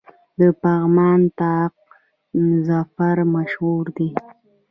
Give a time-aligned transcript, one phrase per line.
[0.39, 1.73] د پغمان طاق
[2.67, 4.09] ظفر مشهور دی